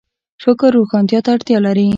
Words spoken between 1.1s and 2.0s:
ته اړتیا لري